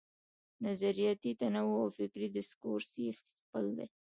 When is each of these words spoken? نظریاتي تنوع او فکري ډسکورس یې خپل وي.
نظریاتي 0.65 1.31
تنوع 1.41 1.77
او 1.83 1.89
فکري 1.97 2.27
ډسکورس 2.35 2.89
یې 3.03 3.09
خپل 3.39 3.65
وي. 3.75 3.85